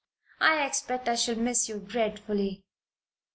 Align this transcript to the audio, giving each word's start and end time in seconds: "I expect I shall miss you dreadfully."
"I 0.39 0.65
expect 0.65 1.07
I 1.07 1.13
shall 1.13 1.35
miss 1.35 1.69
you 1.69 1.79
dreadfully." 1.79 2.63